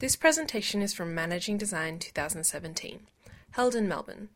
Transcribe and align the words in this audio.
This 0.00 0.14
presentation 0.14 0.80
is 0.80 0.94
from 0.94 1.12
Managing 1.12 1.58
Design 1.58 1.98
2017, 1.98 3.08
held 3.50 3.74
in 3.74 3.88
Melbourne. 3.88 4.28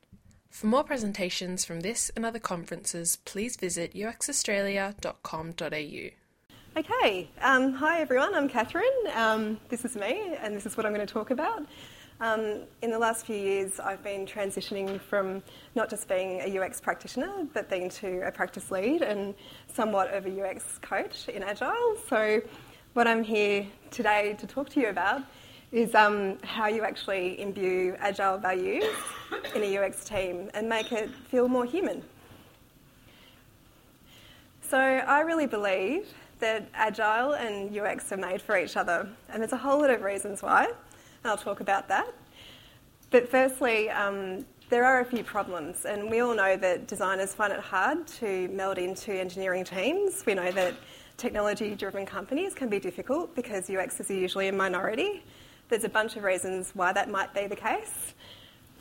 For 0.50 0.66
more 0.66 0.82
presentations 0.82 1.64
from 1.64 1.82
this 1.82 2.10
and 2.16 2.26
other 2.26 2.40
conferences, 2.40 3.18
please 3.24 3.54
visit 3.54 3.94
uxaustralia.com.au. 3.94 6.80
Okay, 6.80 7.30
um, 7.40 7.72
hi 7.74 8.00
everyone, 8.00 8.34
I'm 8.34 8.48
Catherine. 8.48 8.90
Um, 9.14 9.60
this 9.68 9.84
is 9.84 9.94
me, 9.94 10.34
and 10.40 10.56
this 10.56 10.66
is 10.66 10.76
what 10.76 10.84
I'm 10.84 10.92
going 10.92 11.06
to 11.06 11.12
talk 11.12 11.30
about. 11.30 11.64
Um, 12.20 12.62
in 12.82 12.90
the 12.90 12.98
last 12.98 13.24
few 13.24 13.36
years, 13.36 13.78
I've 13.78 14.02
been 14.02 14.26
transitioning 14.26 15.00
from 15.00 15.44
not 15.76 15.88
just 15.88 16.08
being 16.08 16.40
a 16.40 16.58
UX 16.58 16.80
practitioner, 16.80 17.46
but 17.54 17.70
being 17.70 17.88
to 17.88 18.26
a 18.26 18.32
practice 18.32 18.72
lead 18.72 19.02
and 19.02 19.32
somewhat 19.72 20.12
of 20.12 20.26
a 20.26 20.44
UX 20.44 20.78
coach 20.78 21.28
in 21.28 21.44
Agile. 21.44 21.96
So, 22.08 22.42
what 22.94 23.06
I'm 23.06 23.22
here 23.22 23.64
today 23.92 24.34
to 24.40 24.46
talk 24.48 24.68
to 24.70 24.80
you 24.80 24.88
about 24.88 25.22
is 25.72 25.94
um, 25.94 26.38
how 26.44 26.68
you 26.68 26.82
actually 26.82 27.40
imbue 27.40 27.96
Agile 27.98 28.38
values 28.38 28.84
in 29.54 29.62
a 29.62 29.78
UX 29.78 30.04
team 30.04 30.50
and 30.54 30.68
make 30.68 30.92
it 30.92 31.10
feel 31.28 31.48
more 31.48 31.64
human. 31.64 32.02
So, 34.60 34.78
I 34.78 35.20
really 35.20 35.46
believe 35.46 36.06
that 36.38 36.68
Agile 36.74 37.34
and 37.34 37.76
UX 37.76 38.12
are 38.12 38.16
made 38.16 38.40
for 38.40 38.56
each 38.56 38.76
other, 38.76 39.08
and 39.28 39.40
there's 39.40 39.52
a 39.52 39.56
whole 39.56 39.80
lot 39.80 39.90
of 39.90 40.02
reasons 40.02 40.42
why 40.42 40.68
and 41.22 41.30
I'll 41.30 41.36
talk 41.36 41.60
about 41.60 41.88
that. 41.88 42.12
But 43.10 43.30
firstly, 43.30 43.90
um, 43.90 44.44
there 44.70 44.84
are 44.84 45.00
a 45.00 45.04
few 45.04 45.22
problems, 45.22 45.84
and 45.84 46.10
we 46.10 46.20
all 46.20 46.34
know 46.34 46.56
that 46.56 46.88
designers 46.88 47.34
find 47.34 47.52
it 47.52 47.60
hard 47.60 48.06
to 48.18 48.48
meld 48.48 48.78
into 48.78 49.12
engineering 49.12 49.64
teams. 49.64 50.24
We 50.26 50.34
know 50.34 50.50
that 50.52 50.74
technology 51.16 51.74
driven 51.74 52.06
companies 52.06 52.54
can 52.54 52.68
be 52.68 52.80
difficult 52.80 53.34
because 53.36 53.68
UXs 53.68 54.10
are 54.10 54.14
usually 54.14 54.48
a 54.48 54.52
minority. 54.52 55.22
There's 55.72 55.84
a 55.84 55.88
bunch 55.88 56.16
of 56.16 56.22
reasons 56.22 56.72
why 56.74 56.92
that 56.92 57.08
might 57.08 57.32
be 57.32 57.46
the 57.46 57.56
case, 57.56 58.12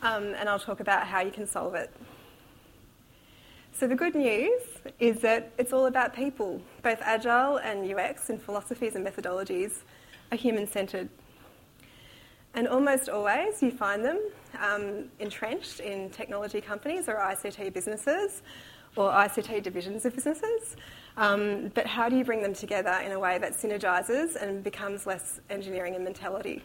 um, 0.01 0.35
and 0.37 0.49
I'll 0.49 0.59
talk 0.59 0.81
about 0.81 1.07
how 1.07 1.21
you 1.21 1.31
can 1.31 1.47
solve 1.47 1.73
it. 1.73 1.89
So, 3.71 3.87
the 3.87 3.95
good 3.95 4.13
news 4.13 4.61
is 4.99 5.21
that 5.21 5.53
it's 5.57 5.71
all 5.71 5.85
about 5.85 6.13
people. 6.13 6.61
Both 6.83 6.99
Agile 6.99 7.59
and 7.59 7.89
UX 7.89 8.29
and 8.29 8.41
philosophies 8.41 8.95
and 8.97 9.07
methodologies 9.07 9.83
are 10.33 10.35
human 10.35 10.67
centred. 10.67 11.07
And 12.55 12.67
almost 12.67 13.07
always 13.07 13.63
you 13.63 13.71
find 13.71 14.03
them 14.03 14.19
um, 14.61 15.05
entrenched 15.19 15.79
in 15.79 16.09
technology 16.09 16.59
companies 16.59 17.07
or 17.07 17.15
ICT 17.15 17.71
businesses 17.71 18.41
or 18.97 19.11
ICT 19.11 19.63
divisions 19.63 20.05
of 20.05 20.13
businesses. 20.13 20.75
Um, 21.15 21.71
but 21.73 21.87
how 21.87 22.09
do 22.09 22.17
you 22.17 22.25
bring 22.25 22.41
them 22.41 22.53
together 22.53 22.99
in 23.05 23.13
a 23.13 23.19
way 23.19 23.37
that 23.37 23.53
synergises 23.53 24.35
and 24.35 24.61
becomes 24.61 25.07
less 25.07 25.39
engineering 25.49 25.95
and 25.95 26.03
mentality? 26.03 26.61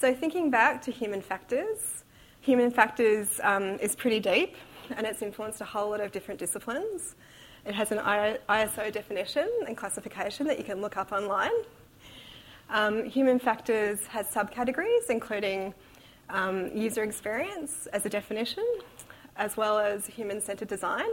So, 0.00 0.14
thinking 0.14 0.48
back 0.48 0.80
to 0.84 0.90
human 0.90 1.20
factors, 1.20 2.04
human 2.40 2.70
factors 2.70 3.38
um, 3.42 3.78
is 3.80 3.94
pretty 3.94 4.18
deep 4.18 4.54
and 4.96 5.06
it's 5.06 5.20
influenced 5.20 5.60
a 5.60 5.66
whole 5.66 5.90
lot 5.90 6.00
of 6.00 6.10
different 6.10 6.40
disciplines. 6.40 7.16
It 7.66 7.74
has 7.74 7.92
an 7.92 7.98
ISO 7.98 8.90
definition 8.90 9.46
and 9.66 9.76
classification 9.76 10.46
that 10.46 10.56
you 10.56 10.64
can 10.64 10.80
look 10.80 10.96
up 10.96 11.12
online. 11.12 11.52
Um, 12.70 13.04
human 13.10 13.38
factors 13.38 14.06
has 14.06 14.26
subcategories, 14.28 15.10
including 15.10 15.74
um, 16.30 16.74
user 16.74 17.02
experience 17.02 17.86
as 17.92 18.06
a 18.06 18.08
definition, 18.08 18.64
as 19.36 19.58
well 19.58 19.78
as 19.78 20.06
human 20.06 20.40
centered 20.40 20.68
design. 20.68 21.10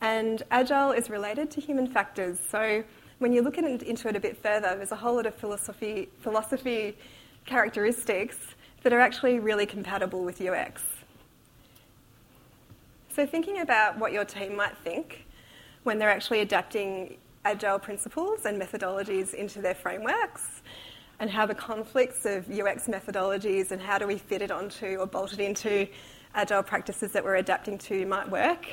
And 0.00 0.44
Agile 0.52 0.92
is 0.92 1.10
related 1.10 1.50
to 1.50 1.60
human 1.60 1.88
factors. 1.88 2.38
So 2.52 2.84
when 3.18 3.32
you 3.32 3.42
look 3.42 3.58
into 3.58 4.08
it 4.08 4.14
a 4.14 4.20
bit 4.20 4.40
further, 4.40 4.76
there's 4.76 4.92
a 4.92 4.96
whole 4.96 5.16
lot 5.16 5.26
of 5.26 5.34
philosophy, 5.34 6.08
philosophy 6.20 6.96
characteristics 7.46 8.36
that 8.82 8.92
are 8.92 9.00
actually 9.00 9.38
really 9.38 9.66
compatible 9.66 10.24
with 10.24 10.40
UX. 10.40 10.82
So, 13.14 13.26
thinking 13.26 13.60
about 13.60 13.98
what 13.98 14.12
your 14.12 14.24
team 14.24 14.56
might 14.56 14.76
think 14.78 15.26
when 15.82 15.98
they're 15.98 16.10
actually 16.10 16.40
adapting 16.40 17.16
agile 17.44 17.78
principles 17.78 18.44
and 18.44 18.60
methodologies 18.60 19.34
into 19.34 19.60
their 19.60 19.74
frameworks 19.74 20.62
and 21.18 21.30
how 21.30 21.46
the 21.46 21.54
conflicts 21.54 22.24
of 22.24 22.50
UX 22.50 22.86
methodologies 22.86 23.72
and 23.72 23.80
how 23.80 23.98
do 23.98 24.06
we 24.06 24.16
fit 24.16 24.42
it 24.42 24.50
onto 24.50 24.96
or 24.96 25.06
bolt 25.06 25.32
it 25.32 25.40
into 25.40 25.86
agile 26.34 26.62
practices 26.62 27.12
that 27.12 27.24
we're 27.24 27.36
adapting 27.36 27.76
to 27.76 28.06
might 28.06 28.30
work, 28.30 28.66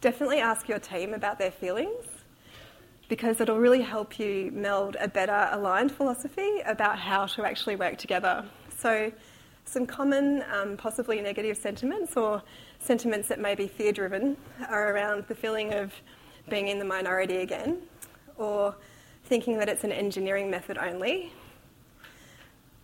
definitely 0.00 0.40
ask 0.40 0.68
your 0.68 0.78
team 0.78 1.14
about 1.14 1.38
their 1.38 1.50
feelings 1.50 2.04
because 3.10 3.40
it'll 3.40 3.58
really 3.58 3.82
help 3.82 4.20
you 4.20 4.52
meld 4.54 4.96
a 5.00 5.08
better 5.08 5.48
aligned 5.50 5.90
philosophy 5.90 6.60
about 6.64 6.96
how 6.96 7.26
to 7.26 7.44
actually 7.44 7.74
work 7.74 7.98
together. 7.98 8.44
So, 8.78 9.12
some 9.64 9.84
common, 9.84 10.44
um, 10.52 10.76
possibly 10.76 11.20
negative 11.20 11.56
sentiments 11.56 12.16
or 12.16 12.40
sentiments 12.78 13.26
that 13.28 13.40
may 13.40 13.56
be 13.56 13.66
fear 13.66 13.92
driven 13.92 14.36
are 14.68 14.94
around 14.94 15.24
the 15.26 15.34
feeling 15.34 15.74
of 15.74 15.92
being 16.48 16.68
in 16.68 16.78
the 16.78 16.84
minority 16.84 17.38
again, 17.38 17.82
or 18.36 18.76
thinking 19.24 19.58
that 19.58 19.68
it's 19.68 19.82
an 19.82 19.92
engineering 19.92 20.48
method 20.48 20.78
only, 20.78 21.32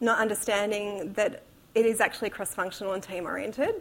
not 0.01 0.19
understanding 0.19 1.13
that 1.13 1.45
it 1.77 1.87
is 1.87 2.01
actually 2.01 2.31
cross 2.31 2.53
functional 2.53 2.95
and 2.95 3.03
team 3.03 3.27
oriented, 3.27 3.81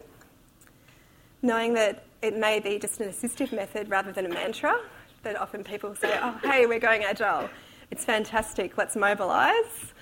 knowing 1.41 1.73
that 1.73 2.05
it 2.21 2.37
may 2.37 2.59
be 2.59 2.77
just 2.77 3.01
an 3.01 3.09
assistive 3.09 3.51
method 3.51 3.89
rather 3.89 4.11
than 4.11 4.27
a 4.27 4.29
mantra, 4.29 4.79
that 5.25 5.41
often 5.41 5.63
people 5.63 5.95
say, 5.95 6.17
oh, 6.21 6.39
hey, 6.43 6.67
we're 6.67 6.79
going 6.79 7.03
agile, 7.03 7.49
it's 7.89 8.05
fantastic, 8.05 8.77
let's 8.77 8.95
mobilise, 8.95 9.93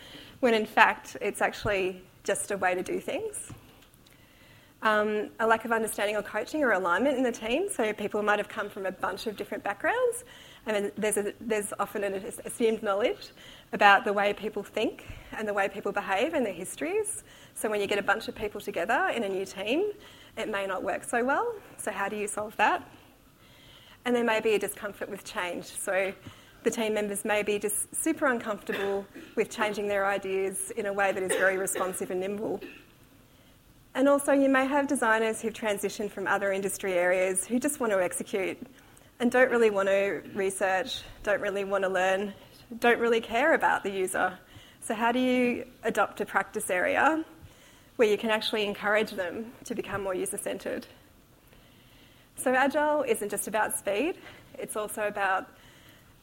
when 0.42 0.54
in 0.54 0.66
fact 0.66 1.16
it's 1.22 1.42
actually 1.42 2.04
just 2.24 2.52
a 2.52 2.58
way 2.58 2.76
to 2.76 2.84
do 2.84 3.00
things. 3.00 3.52
Um, 4.82 5.30
a 5.40 5.48
lack 5.48 5.64
of 5.64 5.72
understanding 5.72 6.18
or 6.18 6.22
coaching 6.22 6.62
or 6.62 6.74
alignment 6.74 7.16
in 7.16 7.24
the 7.24 7.32
team. 7.32 7.70
So 7.72 7.94
people 7.94 8.22
might 8.22 8.38
have 8.38 8.50
come 8.50 8.70
from 8.70 8.86
a 8.86 8.92
bunch 8.92 9.28
of 9.28 9.38
different 9.38 9.64
backgrounds, 9.64 10.26
and 10.66 10.92
there's, 10.98 11.18
there's 11.40 11.72
often 11.80 12.04
an 12.04 12.22
assumed 12.44 12.84
knowledge 12.84 13.30
about 13.72 14.04
the 14.04 14.12
way 14.12 14.34
people 14.34 14.62
think 14.62 15.06
and 15.38 15.48
the 15.48 15.54
way 15.54 15.70
people 15.70 15.94
behave 15.94 16.34
and 16.34 16.46
their 16.46 16.54
histories. 16.54 17.24
So 17.56 17.70
when 17.70 17.80
you 17.80 17.88
get 17.88 17.98
a 17.98 18.04
bunch 18.04 18.28
of 18.28 18.36
people 18.36 18.60
together 18.60 19.10
in 19.16 19.24
a 19.24 19.30
new 19.30 19.46
team, 19.46 19.92
it 20.38 20.50
may 20.50 20.68
not 20.68 20.84
work 20.84 21.06
so 21.06 21.24
well. 21.24 21.56
So 21.78 21.92
how 21.92 22.10
do 22.10 22.18
you 22.18 22.28
solve 22.28 22.58
that? 22.58 22.86
And 24.06 24.16
there 24.16 24.24
may 24.24 24.42
be 24.42 24.54
a 24.56 24.60
discomfort 24.60 25.10
with 25.10 25.24
change. 25.24 25.66
So 25.66 26.14
the 26.64 26.72
team 26.72 26.94
members 26.94 27.26
may 27.26 27.44
be 27.44 27.60
just 27.60 27.94
super 27.96 28.26
uncomfortable 28.28 29.06
with 29.36 29.50
changing 29.50 29.88
their 29.88 30.06
ideas 30.06 30.72
in 30.72 30.86
a 30.86 30.94
way 30.94 31.12
that 31.12 31.22
is 31.22 31.32
very 31.32 31.58
responsive 31.58 32.12
and 32.12 32.20
nimble. 32.20 32.62
And 33.96 34.10
also, 34.10 34.32
you 34.32 34.50
may 34.50 34.66
have 34.66 34.88
designers 34.88 35.42
who've 35.42 35.54
transitioned 35.54 36.10
from 36.10 36.26
other 36.26 36.52
industry 36.52 36.94
areas 36.94 37.46
who 37.46 37.60
just 37.60 37.80
want 37.80 37.94
to 37.94 38.02
execute 38.02 38.58
and 39.20 39.32
don't 39.32 39.52
really 39.52 39.70
want 39.70 39.88
to 39.88 40.24
research, 40.34 41.02
don't 41.22 41.42
really 41.42 41.64
want 41.64 41.84
to 41.84 41.90
learn, 41.90 42.34
don't 42.80 43.00
really 43.00 43.22
care 43.22 43.54
about 43.54 43.84
the 43.84 43.92
user. 43.92 44.38
So, 44.82 44.96
how 44.96 45.12
do 45.12 45.20
you 45.20 45.66
adopt 45.84 46.22
a 46.22 46.26
practice 46.26 46.70
area 46.72 47.24
where 47.98 48.08
you 48.08 48.18
can 48.18 48.32
actually 48.32 48.66
encourage 48.66 49.12
them 49.12 49.52
to 49.66 49.76
become 49.76 50.02
more 50.02 50.16
user 50.16 50.38
centered? 50.38 50.88
So, 52.36 52.54
Agile 52.54 53.04
isn't 53.04 53.30
just 53.30 53.48
about 53.48 53.78
speed, 53.78 54.16
it's 54.58 54.76
also 54.76 55.08
about 55.08 55.50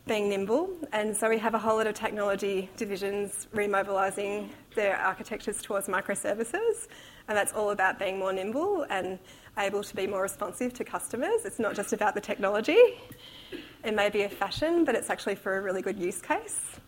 being 0.06 0.28
nimble. 0.28 0.70
And 0.92 1.16
so, 1.16 1.28
we 1.28 1.38
have 1.38 1.54
a 1.54 1.58
whole 1.58 1.76
lot 1.76 1.86
of 1.86 1.94
technology 1.94 2.68
divisions 2.76 3.48
remobilising 3.52 4.50
their 4.74 4.96
architectures 4.96 5.62
towards 5.62 5.88
microservices 5.88 6.88
and 7.30 7.38
that's 7.38 7.52
all 7.52 7.70
about 7.70 7.96
being 7.96 8.18
more 8.18 8.32
nimble 8.32 8.84
and 8.90 9.16
able 9.56 9.84
to 9.84 9.94
be 9.94 10.04
more 10.04 10.20
responsive 10.20 10.74
to 10.74 10.84
customers. 10.84 11.44
It's 11.44 11.60
not 11.60 11.76
just 11.76 11.92
about 11.92 12.16
the 12.16 12.20
technology. 12.20 12.76
It 13.84 13.94
may 13.94 14.10
be 14.10 14.22
a 14.22 14.28
fashion, 14.28 14.84
but 14.84 14.96
it's 14.96 15.10
actually 15.10 15.36
for 15.36 15.56
a 15.56 15.62
really 15.62 15.80
good 15.80 15.96
use 15.96 16.20
case. 16.20 16.80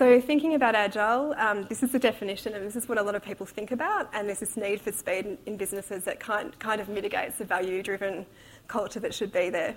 So, 0.00 0.18
thinking 0.18 0.54
about 0.54 0.74
agile, 0.74 1.34
um, 1.36 1.66
this 1.68 1.82
is 1.82 1.92
the 1.92 1.98
definition, 1.98 2.54
and 2.54 2.64
this 2.64 2.74
is 2.74 2.88
what 2.88 2.96
a 2.96 3.02
lot 3.02 3.14
of 3.14 3.22
people 3.22 3.44
think 3.44 3.70
about. 3.70 4.08
And 4.14 4.26
there's 4.26 4.40
this 4.40 4.56
need 4.56 4.80
for 4.80 4.92
speed 4.92 5.36
in 5.44 5.58
businesses 5.58 6.04
that 6.04 6.18
kind, 6.18 6.58
kind 6.58 6.80
of 6.80 6.88
mitigates 6.88 7.36
the 7.36 7.44
value 7.44 7.82
driven 7.82 8.24
culture 8.66 8.98
that 8.98 9.12
should 9.12 9.30
be 9.30 9.50
there. 9.50 9.76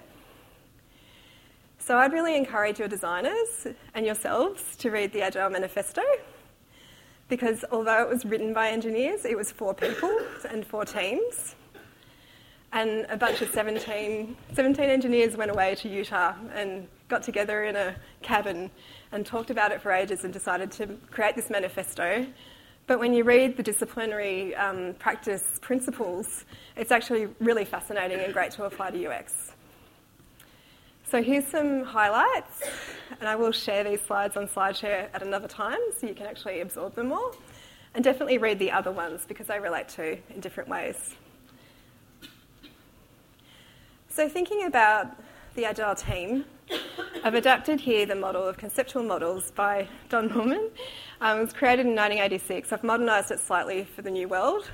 So, 1.77 1.97
I'd 1.97 2.13
really 2.13 2.37
encourage 2.37 2.79
your 2.79 2.87
designers 2.87 3.67
and 3.95 4.05
yourselves 4.05 4.77
to 4.77 4.91
read 4.91 5.11
the 5.11 5.23
Agile 5.23 5.49
Manifesto 5.49 6.03
because 7.27 7.65
although 7.69 8.01
it 8.01 8.07
was 8.07 8.23
written 8.23 8.53
by 8.53 8.69
engineers, 8.69 9.25
it 9.25 9.35
was 9.35 9.51
for 9.51 9.73
people 9.73 10.17
and 10.49 10.65
for 10.65 10.85
teams. 10.85 11.55
And 12.73 13.05
a 13.09 13.17
bunch 13.17 13.43
of 13.43 13.51
17, 13.51 14.35
17 14.53 14.89
engineers 14.89 15.37
went 15.37 15.51
away 15.51 15.75
to 15.75 15.87
Utah 15.87 16.33
and 16.55 16.87
got 17.07 17.21
together 17.21 17.65
in 17.65 17.75
a 17.75 17.95
cabin 18.23 18.71
and 19.11 19.23
talked 19.23 19.51
about 19.51 19.71
it 19.71 19.79
for 19.79 19.91
ages 19.91 20.23
and 20.23 20.33
decided 20.33 20.71
to 20.71 20.87
create 21.11 21.35
this 21.35 21.51
manifesto. 21.51 22.25
But 22.87 22.99
when 22.99 23.13
you 23.13 23.23
read 23.23 23.57
the 23.57 23.63
disciplinary 23.63 24.55
um, 24.55 24.95
practice 24.95 25.59
principles, 25.61 26.45
it's 26.75 26.91
actually 26.91 27.27
really 27.39 27.63
fascinating 27.63 28.19
and 28.19 28.33
great 28.33 28.49
to 28.53 28.63
apply 28.63 28.89
to 28.89 29.07
UX. 29.07 29.51
So 31.11 31.21
here's 31.21 31.45
some 31.45 31.83
highlights, 31.83 32.63
and 33.19 33.29
I 33.29 33.35
will 33.35 33.51
share 33.51 33.83
these 33.83 34.01
slides 34.01 34.35
on 34.35 34.47
SlideShare 34.47 35.09
at 35.13 35.21
another 35.21 35.47
time 35.47 35.77
so 35.99 36.07
you 36.07 36.15
can 36.15 36.25
actually 36.25 36.61
absorb 36.61 36.95
them 36.95 37.13
all. 37.13 37.35
And 37.93 38.03
definitely 38.03 38.39
read 38.39 38.57
the 38.57 38.71
other 38.71 38.91
ones 38.91 39.25
because 39.27 39.45
they 39.45 39.59
relate 39.59 39.89
to 39.89 40.17
in 40.33 40.39
different 40.39 40.67
ways. 40.67 41.15
So, 44.15 44.29
thinking 44.29 44.65
about 44.65 45.07
the 45.55 45.65
Agile 45.65 45.95
team, 45.95 46.45
I've 47.23 47.33
adapted 47.33 47.79
here 47.79 48.05
the 48.05 48.13
model 48.13 48.47
of 48.47 48.57
conceptual 48.57 49.01
models 49.01 49.49
by 49.49 49.87
Don 50.09 50.27
Norman. 50.27 50.69
Um, 51.19 51.39
it 51.39 51.41
was 51.41 51.51
created 51.51 51.87
in 51.87 51.95
1986. 51.95 52.71
I've 52.71 52.83
modernised 52.83 53.31
it 53.31 53.39
slightly 53.39 53.85
for 53.85 54.03
the 54.03 54.11
new 54.11 54.27
world, 54.27 54.69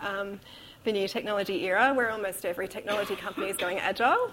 um, 0.00 0.40
the 0.84 0.92
new 0.92 1.06
technology 1.06 1.66
era, 1.66 1.92
where 1.92 2.10
almost 2.10 2.46
every 2.46 2.66
technology 2.66 3.14
company 3.14 3.50
is 3.50 3.58
going 3.58 3.78
agile. 3.78 4.32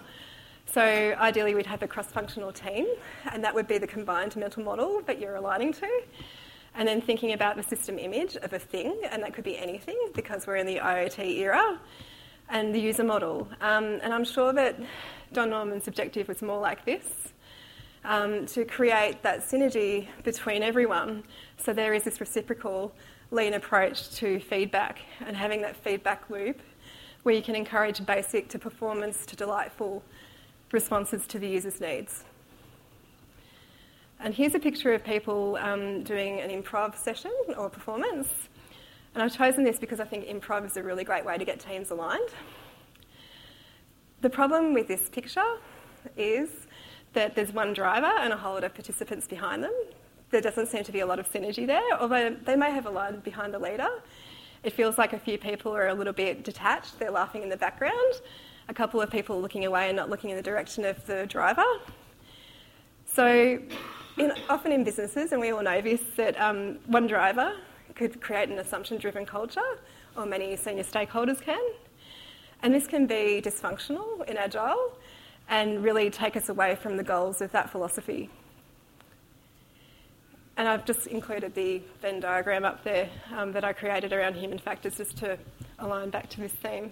So 0.68 0.82
ideally, 0.82 1.54
we'd 1.54 1.66
have 1.66 1.84
a 1.84 1.88
cross-functional 1.88 2.54
team, 2.54 2.88
and 3.34 3.44
that 3.44 3.54
would 3.54 3.68
be 3.68 3.78
the 3.78 3.88
combined 3.88 4.38
mental 4.38 4.64
model 4.64 5.02
that 5.06 5.20
you're 5.20 5.36
aligning 5.36 5.74
to. 5.74 6.02
And 6.76 6.88
then 6.88 7.02
thinking 7.02 7.34
about 7.34 7.58
the 7.58 7.64
system 7.64 8.00
image 8.00 8.38
of 8.38 8.54
a 8.54 8.60
thing, 8.60 9.02
and 9.12 9.22
that 9.22 9.34
could 9.34 9.44
be 9.44 9.58
anything 9.58 10.00
because 10.14 10.48
we're 10.48 10.56
in 10.56 10.66
the 10.66 10.78
IoT 10.78 11.40
era, 11.40 11.78
and 12.50 12.74
the 12.74 12.80
user 12.80 13.04
model. 13.04 13.48
Um, 13.62 14.00
and 14.04 14.14
I'm 14.14 14.26
sure 14.26 14.54
that 14.54 14.80
Don 15.34 15.50
Norman's 15.50 15.88
objective 15.88 16.28
was 16.28 16.42
more 16.42 16.60
like 16.60 16.86
this. 16.86 17.06
Um, 18.04 18.46
to 18.48 18.66
create 18.66 19.24
that 19.24 19.40
synergy 19.40 20.08
between 20.24 20.62
everyone. 20.62 21.24
So 21.58 21.74
there 21.74 21.94
is 21.96 22.04
this 22.04 22.20
reciprocal 22.20 22.94
lean 23.32 23.56
approach 23.56 24.12
to 24.18 24.40
feedback 24.40 25.00
and 25.26 25.36
having 25.36 25.62
that 25.64 25.76
feedback 25.76 26.30
loop 26.30 26.62
where 27.24 27.34
you 27.34 27.42
can 27.42 27.56
encourage 27.56 28.06
basic 28.06 28.48
to 28.50 28.60
performance 28.60 29.26
to 29.26 29.36
delightful 29.36 30.04
responses 30.72 31.26
to 31.26 31.40
the 31.40 31.48
user's 31.48 31.82
needs. 31.82 32.24
And 34.20 34.34
here's 34.34 34.54
a 34.54 34.60
picture 34.60 34.94
of 34.94 35.04
people 35.04 35.58
um, 35.60 36.04
doing 36.04 36.40
an 36.40 36.50
improv 36.50 36.96
session 36.96 37.32
or 37.58 37.70
performance. 37.70 38.28
And 39.16 39.24
I've 39.24 39.36
chosen 39.36 39.64
this 39.64 39.80
because 39.80 40.02
I 40.02 40.06
think 40.06 40.28
improv 40.28 40.66
is 40.66 40.76
a 40.76 40.84
really 40.84 41.06
great 41.06 41.26
way 41.26 41.38
to 41.38 41.46
get 41.46 41.62
teams 41.62 41.90
aligned. 41.90 42.30
The 44.20 44.30
problem 44.30 44.74
with 44.74 44.90
this 44.90 45.08
picture 45.08 45.56
is 46.18 46.50
that 47.14 47.34
there's 47.34 47.54
one 47.54 47.72
driver 47.72 48.12
and 48.20 48.34
a 48.34 48.38
whole 48.38 48.56
lot 48.56 48.66
of 48.66 48.74
participants 48.74 49.26
behind 49.26 49.64
them. 49.64 49.74
There 50.32 50.42
doesn't 50.42 50.68
seem 50.68 50.84
to 50.84 50.92
be 50.92 51.00
a 51.00 51.06
lot 51.06 51.20
of 51.20 51.32
synergy 51.32 51.66
there, 51.66 51.82
although 51.98 52.36
they 52.44 52.58
may 52.58 52.72
have 52.72 52.88
a 52.88 52.90
line 52.90 53.22
behind 53.22 53.54
the 53.54 53.60
leader. 53.60 53.88
It 54.64 54.74
feels 54.74 54.98
like 54.98 55.14
a 55.14 55.20
few 55.20 55.38
people 55.38 55.74
are 55.74 55.88
a 55.88 55.94
little 55.94 56.12
bit 56.12 56.44
detached, 56.44 57.00
they're 57.00 57.12
laughing 57.12 57.42
in 57.42 57.48
the 57.48 57.56
background, 57.56 58.16
a 58.68 58.74
couple 58.74 59.02
of 59.02 59.10
people 59.10 59.40
looking 59.40 59.64
away 59.64 59.88
and 59.88 59.96
not 59.96 60.10
looking 60.10 60.32
in 60.32 60.36
the 60.36 60.44
direction 60.44 60.84
of 60.84 61.06
the 61.06 61.26
driver. 61.28 61.64
So, 63.06 63.60
in, 64.18 64.34
often 64.50 64.74
in 64.74 64.84
businesses, 64.84 65.32
and 65.32 65.40
we 65.40 65.52
all 65.52 65.64
know 65.64 65.80
this, 65.80 66.02
that 66.18 66.38
um, 66.42 66.80
one 66.88 67.08
driver 67.08 67.54
could 67.94 68.22
create 68.22 68.50
an 68.50 68.58
assumption 68.58 68.98
driven 68.98 69.26
culture, 69.26 69.62
or 70.18 70.26
many 70.26 70.56
senior 70.56 70.84
stakeholders 70.84 71.42
can. 71.42 71.62
And 72.64 72.74
this 72.74 72.88
can 72.88 73.06
be 73.06 73.42
dysfunctional 73.44 74.26
in 74.28 74.38
Agile 74.38 74.98
and 75.50 75.84
really 75.84 76.10
take 76.10 76.36
us 76.36 76.50
away 76.50 76.76
from 76.76 76.98
the 76.98 77.04
goals 77.04 77.42
of 77.42 77.52
that 77.52 77.70
philosophy. 77.70 78.30
And 80.58 80.68
I've 80.68 80.86
just 80.86 81.08
included 81.08 81.54
the 81.54 81.82
Venn 82.02 82.22
diagram 82.22 82.64
up 82.64 82.84
there 82.84 83.10
um, 83.36 83.52
that 83.52 83.66
I 83.66 83.74
created 83.74 84.14
around 84.14 84.36
human 84.36 84.58
factors 84.58 84.98
just 84.98 85.18
to 85.18 85.38
align 85.80 86.10
back 86.10 86.30
to 86.30 86.40
this 86.40 86.54
theme. 86.54 86.92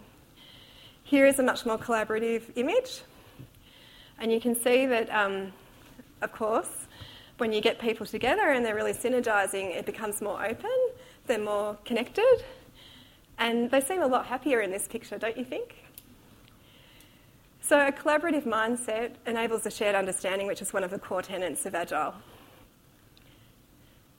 Here 1.05 1.25
is 1.25 1.39
a 1.39 1.43
much 1.43 1.65
more 1.65 1.77
collaborative 1.77 2.43
image, 2.55 3.01
and 4.19 4.31
you 4.31 4.41
can 4.41 4.55
see 4.55 4.85
that, 4.85 5.09
um, 5.09 5.53
of 6.21 6.31
course, 6.33 6.87
when 7.37 7.51
you 7.51 7.61
get 7.61 7.79
people 7.79 8.05
together 8.05 8.51
and 8.51 8.65
they're 8.65 8.75
really 8.75 8.93
synergising, 8.93 9.75
it 9.75 9.85
becomes 9.85 10.21
more 10.21 10.45
open, 10.45 10.82
they're 11.27 11.39
more 11.39 11.77
connected, 11.85 12.43
and 13.37 13.71
they 13.71 13.81
seem 13.81 14.01
a 14.01 14.07
lot 14.07 14.25
happier 14.25 14.61
in 14.61 14.71
this 14.71 14.87
picture, 14.87 15.17
don't 15.17 15.37
you 15.37 15.45
think? 15.45 15.75
So, 17.61 17.79
a 17.79 17.91
collaborative 17.91 18.43
mindset 18.43 19.13
enables 19.25 19.65
a 19.65 19.71
shared 19.71 19.95
understanding, 19.95 20.47
which 20.47 20.61
is 20.61 20.73
one 20.73 20.83
of 20.83 20.91
the 20.91 20.99
core 20.99 21.21
tenets 21.21 21.65
of 21.65 21.75
Agile. 21.75 22.13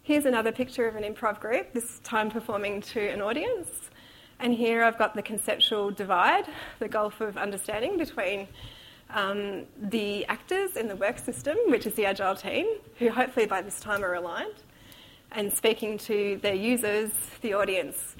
Here's 0.03 0.27
another 0.27 0.53
picture 0.53 0.87
of 0.87 0.97
an 0.97 1.03
improv 1.03 1.41
group, 1.41 1.73
this 1.73 1.99
time 2.01 2.31
performing 2.31 2.81
to 2.83 3.09
an 3.09 3.21
audience. 3.21 3.69
And 4.39 4.53
here 4.53 4.83
I've 4.83 4.99
got 4.99 5.15
the 5.15 5.23
conceptual 5.23 5.91
divide, 5.91 6.47
the 6.79 6.89
gulf 6.89 7.21
of 7.21 7.37
understanding 7.37 7.97
between 7.97 8.49
um, 9.11 9.65
the 9.81 10.27
actors 10.27 10.77
in 10.77 10.89
the 10.89 10.97
work 10.97 11.19
system, 11.19 11.57
which 11.69 11.87
is 11.87 11.95
the 11.95 12.07
Agile 12.07 12.35
team, 12.35 12.67
who 12.99 13.11
hopefully 13.11 13.47
by 13.47 13.62
this 13.62 13.81
time 13.81 14.05
are 14.05 14.15
aligned, 14.15 14.62
and 15.35 15.53
speaking 15.53 15.99
to 15.99 16.39
their 16.43 16.55
users, 16.55 17.11
the 17.41 17.55
audience. 17.55 18.17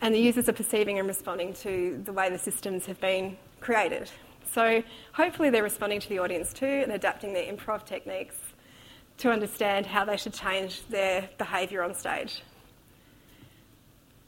And 0.00 0.14
the 0.14 0.18
users 0.18 0.48
are 0.48 0.52
perceiving 0.52 0.98
and 0.98 1.08
responding 1.08 1.54
to 1.54 2.00
the 2.04 2.12
way 2.12 2.30
the 2.30 2.38
systems 2.38 2.86
have 2.86 3.00
been 3.00 3.36
created. 3.60 4.10
So 4.52 4.82
hopefully 5.12 5.50
they're 5.50 5.62
responding 5.62 6.00
to 6.00 6.08
the 6.08 6.18
audience 6.18 6.52
too 6.52 6.66
and 6.66 6.92
adapting 6.92 7.32
their 7.32 7.52
improv 7.52 7.84
techniques 7.84 8.36
to 9.18 9.30
understand 9.30 9.86
how 9.86 10.04
they 10.04 10.16
should 10.16 10.32
change 10.32 10.86
their 10.88 11.28
behaviour 11.38 11.82
on 11.82 11.94
stage. 11.94 12.42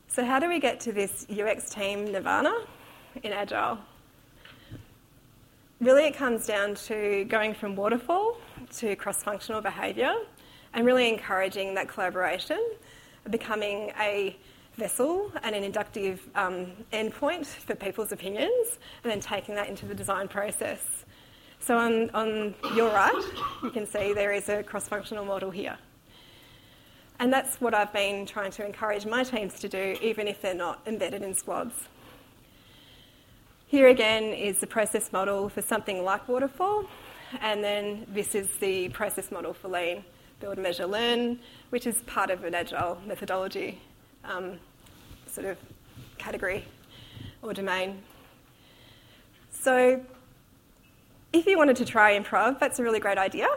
So, 0.08 0.24
how 0.24 0.40
do 0.40 0.48
we 0.48 0.58
get 0.58 0.80
to 0.80 0.92
this 0.92 1.24
UX 1.30 1.70
team 1.70 2.10
nirvana 2.10 2.52
in 3.22 3.32
Agile? 3.32 3.78
Really, 5.80 6.06
it 6.06 6.16
comes 6.16 6.46
down 6.46 6.74
to 6.86 7.24
going 7.26 7.54
from 7.54 7.76
waterfall 7.76 8.36
to 8.78 8.96
cross 8.96 9.22
functional 9.22 9.60
behaviour 9.60 10.12
and 10.74 10.86
really 10.86 11.08
encouraging 11.08 11.74
that 11.74 11.88
collaboration, 11.88 12.60
becoming 13.30 13.92
a 14.00 14.36
vessel 14.76 15.30
and 15.42 15.54
an 15.54 15.64
inductive 15.64 16.28
um, 16.34 16.72
endpoint 16.92 17.46
for 17.46 17.74
people's 17.74 18.12
opinions, 18.12 18.78
and 19.04 19.10
then 19.10 19.20
taking 19.20 19.54
that 19.54 19.68
into 19.68 19.86
the 19.86 19.94
design 19.94 20.28
process. 20.28 21.04
So, 21.58 21.76
on, 21.76 22.08
on 22.10 22.54
your 22.74 22.88
right, 22.88 23.22
you 23.62 23.70
can 23.70 23.86
see 23.86 24.14
there 24.14 24.32
is 24.32 24.48
a 24.48 24.62
cross 24.62 24.88
functional 24.88 25.26
model 25.26 25.50
here. 25.50 25.76
And 27.18 27.30
that's 27.30 27.60
what 27.60 27.74
I've 27.74 27.92
been 27.92 28.24
trying 28.24 28.50
to 28.52 28.64
encourage 28.64 29.04
my 29.04 29.24
teams 29.24 29.60
to 29.60 29.68
do, 29.68 29.98
even 30.00 30.26
if 30.26 30.40
they're 30.40 30.54
not 30.54 30.80
embedded 30.86 31.22
in 31.22 31.34
squads. 31.34 31.74
Here 33.66 33.88
again 33.88 34.24
is 34.32 34.58
the 34.58 34.66
process 34.66 35.12
model 35.12 35.50
for 35.50 35.60
something 35.60 36.02
like 36.02 36.26
waterfall, 36.28 36.86
and 37.42 37.62
then 37.62 38.06
this 38.08 38.34
is 38.34 38.48
the 38.56 38.88
process 38.88 39.30
model 39.30 39.52
for 39.52 39.68
lean, 39.68 40.02
build, 40.40 40.58
measure, 40.58 40.86
learn, 40.86 41.38
which 41.68 41.86
is 41.86 42.00
part 42.02 42.30
of 42.30 42.42
an 42.44 42.54
agile 42.54 42.98
methodology 43.06 43.80
um, 44.24 44.58
sort 45.26 45.46
of 45.46 45.58
category 46.18 46.64
or 47.42 47.52
domain. 47.52 48.02
So, 49.50 50.00
if 51.32 51.46
you 51.46 51.56
wanted 51.56 51.76
to 51.76 51.84
try 51.84 52.18
improv, 52.18 52.58
that's 52.58 52.78
a 52.78 52.82
really 52.82 52.98
great 52.98 53.18
idea. 53.18 53.48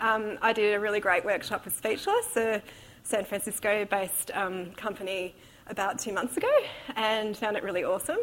Um, 0.00 0.38
I 0.40 0.52
did 0.52 0.74
a 0.74 0.80
really 0.80 1.00
great 1.00 1.24
workshop 1.24 1.64
with 1.64 1.76
Speechless, 1.76 2.36
a 2.36 2.62
San 3.02 3.24
Francisco 3.24 3.84
based 3.84 4.30
um, 4.34 4.72
company 4.72 5.34
about 5.66 5.98
two 5.98 6.12
months 6.12 6.36
ago 6.36 6.50
and 6.96 7.36
found 7.36 7.56
it 7.56 7.62
really 7.62 7.84
awesome. 7.84 8.18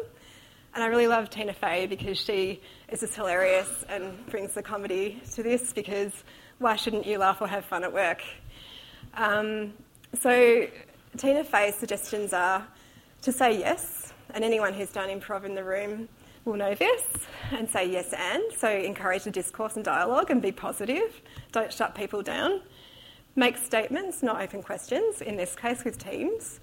And 0.74 0.82
I 0.82 0.88
really 0.88 1.08
love 1.08 1.30
Tina 1.30 1.52
Fey 1.52 1.86
because 1.86 2.18
she 2.18 2.60
is 2.88 3.00
just 3.00 3.14
hilarious 3.14 3.84
and 3.88 4.26
brings 4.26 4.52
the 4.52 4.62
comedy 4.62 5.22
to 5.34 5.42
this 5.42 5.72
because 5.72 6.12
why 6.58 6.76
shouldn't 6.76 7.06
you 7.06 7.18
laugh 7.18 7.40
or 7.40 7.48
have 7.48 7.64
fun 7.64 7.84
at 7.84 7.92
work? 7.92 8.22
Um, 9.14 9.74
so, 10.18 10.66
Tina 11.16 11.44
Fey's 11.44 11.74
suggestions 11.74 12.32
are 12.32 12.66
to 13.22 13.32
say 13.32 13.58
yes, 13.58 14.12
and 14.34 14.44
anyone 14.44 14.72
who's 14.72 14.90
done 14.90 15.08
improv 15.08 15.44
in 15.44 15.54
the 15.54 15.64
room 15.64 16.08
will 16.44 16.54
know 16.54 16.74
this, 16.74 17.02
and 17.52 17.68
say 17.68 17.90
yes 17.90 18.12
and. 18.16 18.42
So, 18.56 18.70
encourage 18.70 19.24
the 19.24 19.30
discourse 19.30 19.76
and 19.76 19.84
dialogue 19.84 20.30
and 20.30 20.40
be 20.40 20.52
positive. 20.52 21.20
Don't 21.52 21.72
shut 21.72 21.94
people 21.94 22.22
down. 22.22 22.62
Make 23.34 23.58
statements, 23.58 24.22
not 24.22 24.40
open 24.40 24.62
questions, 24.62 25.20
in 25.20 25.36
this 25.36 25.54
case 25.54 25.84
with 25.84 25.98
teams, 25.98 26.58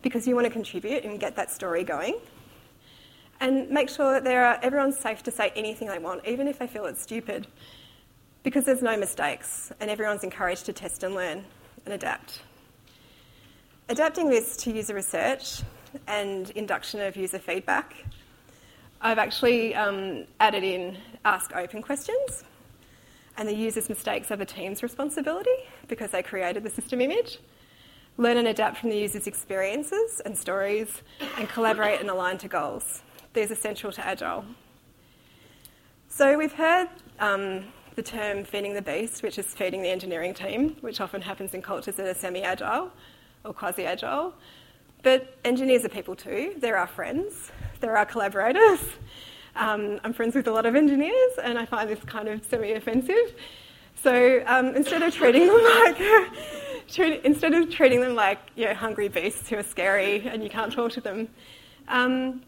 because 0.00 0.26
you 0.26 0.34
want 0.34 0.46
to 0.46 0.50
contribute 0.52 1.04
and 1.04 1.20
get 1.20 1.36
that 1.36 1.50
story 1.50 1.84
going. 1.84 2.18
And 3.40 3.68
make 3.68 3.90
sure 3.90 4.20
that 4.20 4.34
are, 4.34 4.58
everyone's 4.62 4.98
safe 4.98 5.22
to 5.24 5.30
say 5.30 5.52
anything 5.54 5.88
they 5.88 5.98
want, 5.98 6.26
even 6.26 6.48
if 6.48 6.58
they 6.58 6.66
feel 6.66 6.86
it's 6.86 7.02
stupid, 7.02 7.46
because 8.44 8.64
there's 8.64 8.82
no 8.82 8.96
mistakes 8.96 9.72
and 9.80 9.90
everyone's 9.90 10.22
encouraged 10.22 10.66
to 10.66 10.72
test 10.72 11.02
and 11.02 11.16
learn 11.16 11.44
and 11.84 11.94
adapt. 11.94 12.42
Adapting 13.88 14.30
this 14.30 14.56
to 14.58 14.70
user 14.70 14.94
research 14.94 15.62
and 16.06 16.50
induction 16.50 17.00
of 17.00 17.16
user 17.16 17.40
feedback, 17.40 17.96
I've 19.00 19.18
actually 19.18 19.74
um, 19.74 20.24
added 20.38 20.62
in 20.62 20.96
ask 21.24 21.54
open 21.56 21.82
questions 21.82 22.44
and 23.36 23.48
the 23.48 23.54
user's 23.54 23.88
mistakes 23.88 24.30
are 24.30 24.36
the 24.36 24.44
team's 24.44 24.82
responsibility 24.82 25.50
because 25.88 26.10
they 26.10 26.22
created 26.22 26.62
the 26.62 26.70
system 26.70 27.00
image. 27.00 27.38
Learn 28.16 28.36
and 28.36 28.46
adapt 28.46 28.78
from 28.78 28.90
the 28.90 28.96
user's 28.96 29.26
experiences 29.26 30.20
and 30.24 30.38
stories, 30.38 31.02
and 31.36 31.48
collaborate 31.48 32.00
and 32.00 32.08
align 32.08 32.38
to 32.38 32.46
goals. 32.46 33.02
These 33.32 33.50
are 33.50 33.54
essential 33.54 33.90
to 33.90 34.06
Agile. 34.06 34.44
So 36.08 36.38
we've 36.38 36.52
heard 36.52 36.88
um, 37.18 37.64
the 37.94 38.02
term 38.02 38.44
feeding 38.44 38.74
the 38.74 38.82
beast, 38.82 39.22
which 39.22 39.38
is 39.38 39.46
feeding 39.46 39.82
the 39.82 39.88
engineering 39.88 40.34
team, 40.34 40.76
which 40.80 41.00
often 41.00 41.22
happens 41.22 41.54
in 41.54 41.62
cultures 41.62 41.94
that 41.96 42.06
are 42.06 42.14
semi 42.14 42.42
agile 42.42 42.90
or 43.44 43.52
quasi 43.54 43.84
agile. 43.86 44.34
But 45.02 45.36
engineers 45.44 45.84
are 45.84 45.88
people 45.88 46.16
too. 46.16 46.54
They're 46.58 46.78
our 46.78 46.86
friends, 46.86 47.52
they're 47.80 47.96
our 47.96 48.06
collaborators. 48.06 48.80
Um, 49.56 50.00
I'm 50.02 50.12
friends 50.12 50.34
with 50.34 50.48
a 50.48 50.50
lot 50.50 50.66
of 50.66 50.74
engineers, 50.74 51.32
and 51.42 51.58
I 51.58 51.66
find 51.66 51.88
this 51.88 52.02
kind 52.04 52.28
of 52.28 52.44
semi 52.44 52.72
offensive. 52.72 53.34
So 54.02 54.42
um, 54.46 54.74
instead 54.74 55.02
of 55.02 55.14
treating 55.14 55.46
them 55.46 55.62
like 55.84 57.20
instead 57.24 57.54
of 57.54 57.70
treating 57.70 58.00
them 58.00 58.14
like 58.14 58.38
you 58.56 58.66
know, 58.66 58.74
hungry 58.74 59.08
beasts 59.08 59.48
who 59.48 59.56
are 59.56 59.62
scary 59.62 60.26
and 60.28 60.42
you 60.42 60.50
can't 60.50 60.72
talk 60.72 60.92
to 60.92 61.00
them, 61.00 61.28
um, 61.88 62.42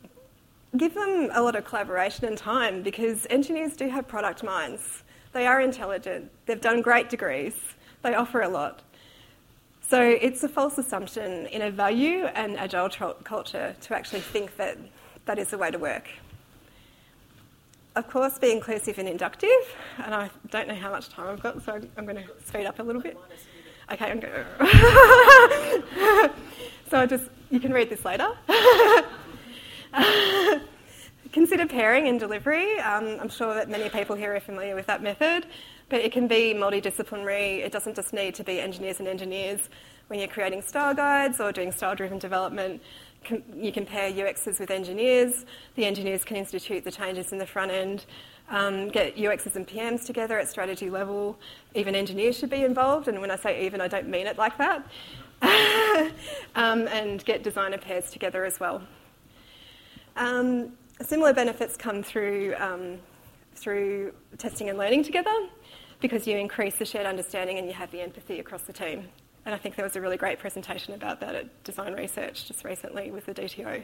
give 0.77 0.95
them 0.95 1.31
a 1.33 1.41
lot 1.41 1.57
of 1.57 1.65
collaboration 1.65 2.27
and 2.27 2.37
time 2.37 2.83
because 2.83 3.27
engineers 3.31 3.77
do 3.77 3.89
have 3.89 4.07
product 4.09 4.43
minds. 4.43 5.03
They 5.37 5.47
are 5.47 5.61
intelligent, 5.61 6.33
they've 6.47 6.59
done 6.59 6.81
great 6.81 7.11
degrees, 7.11 7.53
they 8.01 8.15
offer 8.15 8.41
a 8.41 8.49
lot. 8.49 8.81
So 9.87 10.01
it's 10.01 10.43
a 10.45 10.49
false 10.49 10.79
assumption 10.79 11.45
in 11.49 11.61
a 11.61 11.71
value 11.71 12.25
and 12.25 12.57
agile 12.57 12.89
culture 13.23 13.77
to 13.79 13.95
actually 13.95 14.23
think 14.23 14.57
that 14.57 14.79
that 15.27 15.39
is 15.39 15.49
the 15.49 15.59
way 15.59 15.71
to 15.71 15.79
work. 15.79 16.09
Of 17.97 18.09
course, 18.09 18.39
be 18.39 18.51
inclusive 18.51 18.99
and 18.99 19.07
inductive, 19.07 19.51
and 20.03 20.15
I 20.15 20.31
don't 20.49 20.69
know 20.69 20.75
how 20.75 20.91
much 20.91 21.11
time 21.11 21.27
I've 21.27 21.43
got, 21.43 21.63
so 21.63 21.83
I'm 21.99 22.07
going 22.07 22.17
to 22.17 22.25
speed 22.47 22.65
up 22.65 22.79
a 22.79 22.83
little 22.83 23.03
bit. 23.03 23.19
Okay, 23.93 24.07
I'm 24.07 24.21
going 24.21 24.33
to. 24.59 26.31
so 26.89 26.99
I 26.99 27.05
just, 27.05 27.27
you 27.51 27.61
can 27.61 27.75
read 27.75 27.91
this 27.91 28.07
later. 28.07 28.31
Consider 31.37 31.67
pairing 31.67 32.07
in 32.07 32.17
delivery. 32.17 32.79
Um, 32.79 33.19
I'm 33.21 33.29
sure 33.29 33.53
that 33.53 33.69
many 33.69 33.91
people 33.91 34.17
here 34.17 34.35
are 34.35 34.41
familiar 34.41 34.75
with 34.75 34.87
that 34.87 35.03
method, 35.03 35.45
but 35.91 36.01
it 36.01 36.11
can 36.11 36.27
be 36.27 36.55
multidisciplinary. 36.55 37.59
It 37.59 37.73
doesn't 37.73 37.95
just 37.95 38.15
need 38.15 38.35
to 38.37 38.43
be 38.43 38.59
engineers 38.59 39.01
and 39.01 39.07
engineers. 39.07 39.69
When 40.07 40.19
you're 40.19 40.31
creating 40.31 40.63
style 40.63 40.95
guides 40.95 41.39
or 41.39 41.53
doing 41.53 41.73
style 41.73 41.95
driven 41.95 42.19
development, 42.19 42.81
you 43.55 43.71
can 43.71 43.85
pair 43.85 44.11
UXs 44.11 44.59
with 44.59 44.71
engineers. 44.71 45.45
The 45.75 45.85
engineers 45.85 46.25
can 46.25 46.39
institute 46.39 46.85
the 46.85 46.91
changes 46.91 47.33
in 47.33 47.37
the 47.37 47.47
front 47.47 47.71
end, 47.71 48.07
um, 48.49 48.89
get 48.89 49.19
UXs 49.19 49.57
and 49.57 49.69
PMs 49.69 50.07
together 50.07 50.39
at 50.39 50.49
strategy 50.49 50.89
level. 50.89 51.39
Even 51.75 51.95
engineers 51.95 52.39
should 52.39 52.49
be 52.49 52.65
involved, 52.65 53.09
and 53.09 53.21
when 53.21 53.31
I 53.31 53.37
say 53.37 53.67
even, 53.67 53.83
I 53.83 53.89
don't 53.89 54.09
mean 54.09 54.27
it 54.27 54.39
like 54.39 54.57
that. 54.57 54.87
um, 56.55 56.89
and 56.89 57.23
get 57.27 57.43
designer 57.43 57.77
pairs 57.77 58.11
together 58.11 58.47
as 58.47 58.59
well. 58.59 58.81
Um, 60.17 60.73
similar 61.03 61.33
benefits 61.33 61.77
come 61.77 62.03
through, 62.03 62.55
um, 62.59 62.99
through 63.55 64.13
testing 64.39 64.69
and 64.69 64.79
learning 64.79 65.05
together 65.05 65.35
because 66.01 66.27
you 66.27 66.37
increase 66.37 66.77
the 66.77 66.85
shared 66.85 67.07
understanding 67.07 67.59
and 67.59 67.67
you 67.67 67.75
have 67.75 67.91
the 67.91 68.01
empathy 68.01 68.39
across 68.39 68.63
the 68.63 68.73
team. 68.73 69.09
And 69.45 69.55
I 69.55 69.59
think 69.59 69.77
there 69.77 69.85
was 69.85 69.97
a 69.97 70.01
really 70.01 70.17
great 70.17 70.39
presentation 70.39 70.95
about 70.95 71.21
that 71.21 71.35
at 71.35 71.65
Design 71.65 71.95
Research 71.95 72.47
just 72.49 72.65
recently 72.65 73.11
with 73.11 73.27
the 73.27 73.35
DTO. 73.35 73.83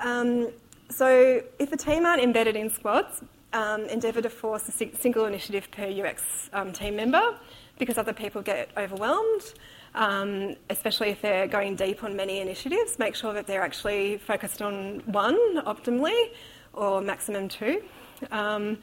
Um, 0.00 0.48
so, 0.88 1.42
if 1.58 1.72
a 1.72 1.76
team 1.76 2.04
aren't 2.04 2.22
embedded 2.22 2.56
in 2.56 2.68
squads, 2.68 3.22
um, 3.52 3.84
endeavour 3.84 4.22
to 4.22 4.30
force 4.30 4.68
a 4.68 4.96
single 4.96 5.26
initiative 5.26 5.70
per 5.70 5.86
UX 5.86 6.50
um, 6.52 6.72
team 6.72 6.96
member 6.96 7.38
because 7.78 7.98
other 7.98 8.12
people 8.12 8.42
get 8.42 8.70
overwhelmed 8.76 9.54
um, 9.94 10.56
especially 10.70 11.10
if 11.10 11.20
they're 11.22 11.46
going 11.46 11.76
deep 11.76 12.02
on 12.04 12.16
many 12.16 12.40
initiatives, 12.40 12.98
make 12.98 13.14
sure 13.14 13.32
that 13.32 13.46
they're 13.46 13.62
actually 13.62 14.18
focused 14.18 14.62
on 14.62 15.00
one 15.06 15.62
optimally 15.64 16.30
or 16.72 17.00
maximum 17.00 17.48
two. 17.48 17.82
Um, 18.30 18.78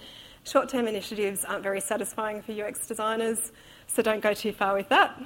Short 0.46 0.70
term 0.70 0.88
initiatives 0.88 1.46
aren't 1.46 1.64
very 1.64 1.82
satisfying 1.82 2.42
for 2.42 2.54
UX 2.54 2.88
designers, 2.88 3.52
so 3.88 4.02
don't 4.02 4.22
go 4.22 4.34
too 4.34 4.52
far 4.52 4.74
with 4.74 4.90
that. 4.90 5.22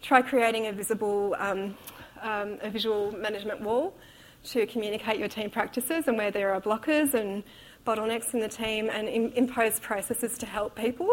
Try 0.00 0.22
creating 0.22 0.66
a 0.66 0.72
visible, 0.72 1.34
um, 1.38 1.76
um, 2.22 2.58
a 2.62 2.70
visual 2.70 3.12
management 3.12 3.60
wall 3.60 3.94
to 4.44 4.66
communicate 4.66 5.18
your 5.18 5.28
team 5.28 5.50
practices 5.50 6.06
and 6.06 6.16
where 6.16 6.30
there 6.30 6.54
are 6.54 6.60
blockers 6.60 7.12
and 7.12 7.42
bottlenecks 7.86 8.32
in 8.32 8.40
the 8.40 8.48
team 8.48 8.88
and 8.88 9.08
impose 9.08 9.80
processes 9.80 10.38
to 10.38 10.46
help 10.46 10.74
people 10.74 11.08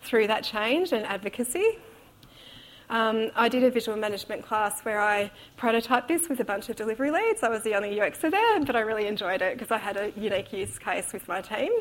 through 0.00 0.26
that 0.26 0.42
change 0.42 0.92
and 0.92 1.04
advocacy. 1.06 1.78
Um, 2.88 3.30
I 3.34 3.48
did 3.48 3.64
a 3.64 3.70
visual 3.70 3.98
management 3.98 4.44
class 4.44 4.80
where 4.82 5.00
I 5.00 5.30
prototyped 5.58 6.06
this 6.06 6.28
with 6.28 6.38
a 6.38 6.44
bunch 6.44 6.68
of 6.68 6.76
delivery 6.76 7.10
leads. 7.10 7.42
I 7.42 7.48
was 7.48 7.62
the 7.62 7.74
only 7.74 7.96
UXer 7.96 8.30
there, 8.30 8.64
but 8.64 8.76
I 8.76 8.80
really 8.80 9.06
enjoyed 9.06 9.42
it 9.42 9.54
because 9.54 9.72
I 9.72 9.78
had 9.78 9.96
a 9.96 10.12
unique 10.16 10.52
use 10.52 10.78
case 10.78 11.12
with 11.12 11.26
my 11.26 11.40
team. 11.40 11.72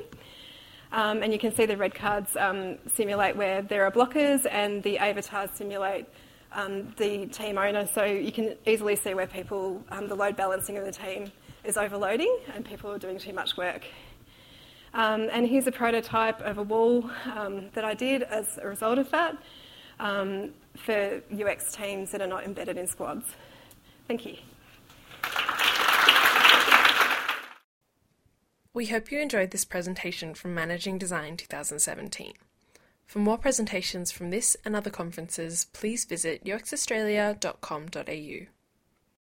Um, 0.92 1.22
and 1.22 1.32
you 1.32 1.38
can 1.38 1.54
see 1.54 1.66
the 1.66 1.78
red 1.78 1.94
cards 1.94 2.36
um, 2.38 2.78
simulate 2.96 3.36
where 3.36 3.62
there 3.62 3.86
are 3.86 3.92
blockers, 3.92 4.48
and 4.50 4.82
the 4.82 4.98
avatars 4.98 5.52
simulate 5.54 6.08
um, 6.54 6.94
the 6.98 7.28
team 7.28 7.58
owner. 7.58 7.86
So 7.86 8.04
you 8.04 8.32
can 8.32 8.56
easily 8.66 8.96
see 8.96 9.14
where 9.14 9.28
people, 9.28 9.84
um, 9.90 10.08
the 10.08 10.16
load 10.16 10.36
balancing 10.36 10.78
of 10.78 10.86
the 10.86 10.92
team 10.92 11.32
is 11.64 11.78
overloading, 11.78 12.36
and 12.56 12.66
people 12.66 12.92
are 12.92 13.00
doing 13.00 13.20
too 13.20 13.34
much 13.34 13.58
work. 13.58 13.84
Um, 14.94 15.28
and 15.32 15.46
here's 15.46 15.68
a 15.68 15.72
prototype 15.72 16.42
of 16.42 16.58
a 16.58 16.64
wall 16.64 17.12
that 17.74 17.84
I 17.84 17.94
did 17.94 18.24
as 18.24 18.58
a 18.60 18.68
result 18.68 18.98
of 18.98 19.12
that 19.12 19.38
um, 20.00 20.52
for 20.78 21.22
UX 21.32 21.76
teams 21.76 22.12
that 22.12 22.22
are 22.22 22.28
not 22.28 22.44
embedded 22.44 22.78
in 22.78 22.88
squads. 22.88 23.26
Thank 24.08 24.26
you. 24.26 24.38
We 28.74 28.88
hope 28.88 29.12
you 29.12 29.20
enjoyed 29.20 29.52
this 29.52 29.64
presentation 29.64 30.34
from 30.34 30.54
Managing 30.54 30.98
Design 30.98 31.38
2017. 31.38 32.34
For 33.06 33.20
more 33.20 33.38
presentations 33.38 34.12
from 34.12 34.32
this 34.32 34.58
and 34.66 34.76
other 34.76 34.90
conferences, 34.90 35.68
please 35.72 36.04
visit 36.04 36.44
uxaustralia.com.au. 36.44 38.55